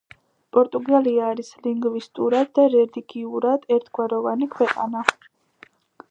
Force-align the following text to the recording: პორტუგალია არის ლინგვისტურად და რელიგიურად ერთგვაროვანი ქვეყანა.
პორტუგალია 0.55 1.25
არის 1.33 1.51
ლინგვისტურად 1.65 2.49
და 2.59 2.65
რელიგიურად 2.75 3.67
ერთგვაროვანი 3.75 4.47
ქვეყანა. 4.55 5.05